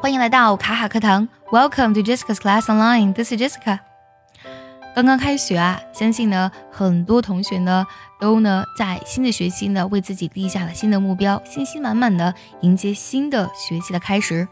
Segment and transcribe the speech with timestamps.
[0.00, 3.12] 欢迎来到卡卡课堂，Welcome to Jessica's Class Online.
[3.12, 3.80] This is Jessica.
[4.94, 7.84] 刚刚开学啊，相信呢很多同学呢
[8.20, 14.46] 都呢在新的学期呢为自己立下了新的目标，信心满满的迎接新的学期的开始。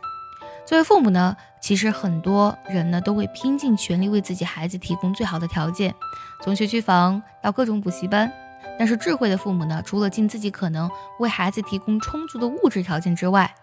[0.67, 5.95] 作为父母呢，其实很多人呢都会拼尽全力为自己孩子提供最好的条件，
[6.43, 8.31] 从学区房到各种补习班。
[8.77, 10.91] 但是智慧的父母呢，除了尽自己可能
[11.21, 13.55] 为孩子提供充足的物质条件之外，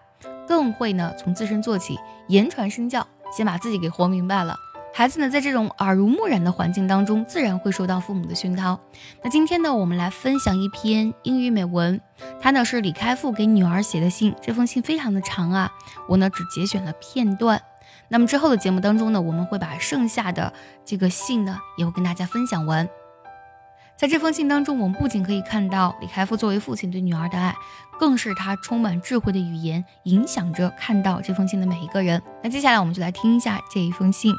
[0.46, 1.98] 更会呢从自身做起，
[2.28, 4.56] 言传身教，先把自己给活明白了。
[4.96, 8.78] 孩子呢，在这种耳濡目染的环境当中，自然会受到父母的熏陶。
[9.24, 12.00] 那今天呢，我们来分享一篇英语美文，
[12.40, 14.32] 它呢是李开复给女儿写的信。
[14.40, 15.72] 这封信非常的长啊，
[16.08, 17.60] 我呢只节选了片段。
[18.08, 20.52] 那么之后的节目当中呢，我们会把剩下的
[20.84, 22.88] 这个信呢，也会跟大家分享完。
[23.96, 27.54] 在这封信当中，我们不仅可以看到李开复作为父亲对女儿的爱，
[27.98, 32.20] 更是他充满智慧的语言影响着看到这封信的每一个人。
[32.42, 34.34] 那接下来我们就来听一下这一封信。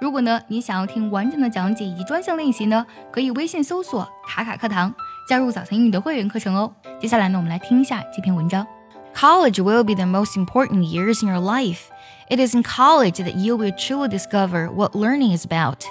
[0.00, 4.92] 如果呢，你想要听完整的讲解以及专项练习呢，可以微信搜索“卡卡课堂”，
[5.28, 6.70] 加入早餐英语的会员课程哦。
[7.00, 8.66] 接下来呢，我们来听一下这篇文章。
[9.14, 11.84] College will be the most important years in your life.
[12.28, 15.84] It is in college that you will truly discover what learning is about.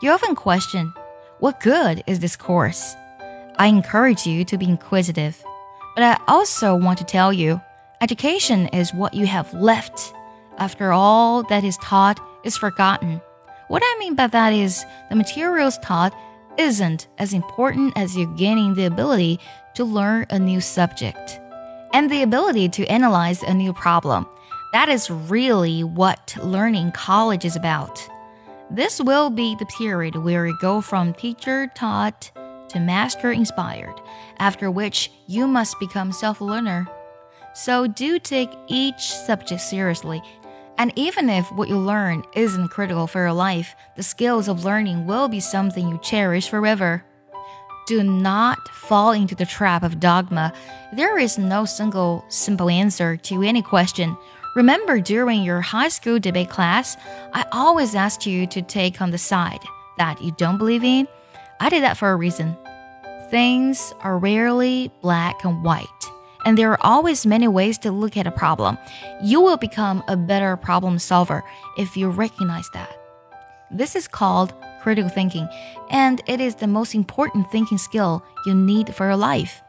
[0.00, 0.92] You often question,
[1.40, 2.96] what good is this course?
[3.58, 5.44] I encourage you to be inquisitive,
[5.94, 7.60] but I also want to tell you,
[8.00, 10.12] education is what you have left
[10.58, 13.20] after all that is taught is forgotten.
[13.68, 16.12] What I mean by that is the materials taught
[16.56, 19.38] isn't as important as you gaining the ability
[19.74, 21.38] to learn a new subject
[21.92, 24.26] and the ability to analyze a new problem.
[24.72, 28.00] That is really what learning college is about.
[28.70, 32.30] This will be the period where you go from teacher taught
[32.68, 34.00] to master inspired,
[34.38, 36.86] after which you must become self learner.
[37.54, 40.22] So do take each subject seriously
[40.78, 45.06] and even if what you learn isn't critical for your life, the skills of learning
[45.06, 47.04] will be something you cherish forever.
[47.88, 50.52] Do not fall into the trap of dogma.
[50.94, 54.16] There is no single simple answer to any question.
[54.56, 56.96] Remember, during your high school debate class,
[57.32, 59.60] I always asked you to take on the side
[59.98, 61.06] that you don't believe in.
[61.60, 62.56] I did that for a reason.
[63.30, 65.86] Things are rarely black and white
[66.44, 68.78] and there are always many ways to look at a problem.
[69.22, 71.44] You will become a better problem solver
[71.76, 72.90] if you recognize that.
[73.70, 75.46] This is called critical thinking,
[75.90, 79.62] and it is the most important thinking skill you need for your life.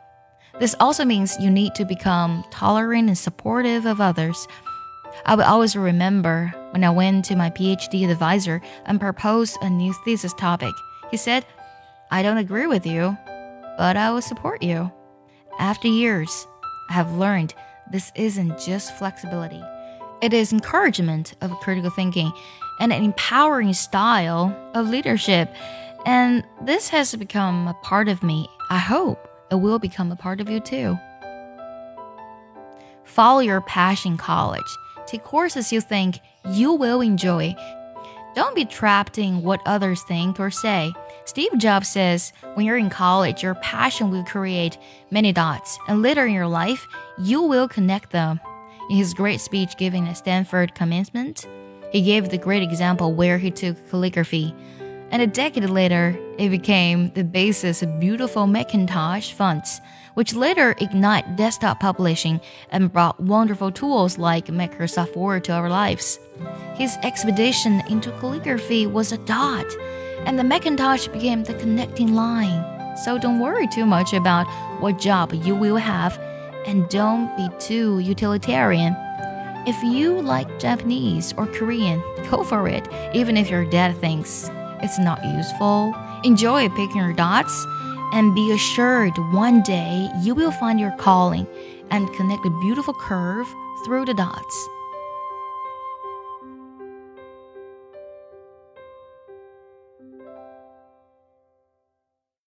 [0.60, 4.48] This also means you need to become tolerant and supportive of others.
[5.26, 9.94] I will always remember when I went to my PhD advisor and proposed a new
[10.06, 10.74] thesis topic.
[11.12, 11.46] He said,
[12.12, 13.18] I don't agree with you,
[13.78, 14.92] but I will support you.
[15.60, 16.48] After years,
[16.90, 17.54] I have learned
[17.92, 19.62] this isn't just flexibility,
[20.22, 22.32] it is encouragement of critical thinking
[22.80, 25.54] and an empowering style of leadership.
[26.06, 28.48] And this has become a part of me.
[28.70, 30.98] I hope it will become a part of you too.
[33.04, 34.78] Follow your passion college.
[35.10, 36.20] Take courses you think
[36.52, 37.56] you will enjoy.
[38.36, 40.94] Don't be trapped in what others think or say.
[41.26, 44.78] Steve Jobs says when you're in college, your passion will create
[45.10, 46.88] many dots, and later in your life,
[47.18, 48.40] you will connect them.
[48.92, 51.48] In his great speech given at Stanford commencement,
[51.92, 54.54] he gave the great example where he took calligraphy,
[55.12, 59.82] and a decade later, it became the basis of beautiful Macintosh fonts,
[60.14, 62.40] which later ignited desktop publishing
[62.72, 66.20] and brought wonderful tools like Microsoft Word to our lives.
[66.76, 69.66] His expedition into calligraphy was a dot
[70.26, 72.98] and the Macintosh became the connecting line.
[72.98, 74.48] So don't worry too much about
[74.82, 76.18] what job you will have,
[76.66, 78.96] and don't be too utilitarian.
[79.66, 84.50] If you like Japanese or Korean, go for it, even if your dad thinks
[84.82, 85.94] it's not useful.
[86.24, 87.66] Enjoy picking your dots,
[88.14, 91.48] and be assured one day you will find your calling
[91.92, 93.48] and connect a beautiful curve
[93.86, 94.70] through the dots.